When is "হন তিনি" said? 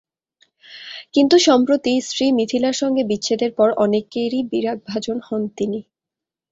5.27-5.79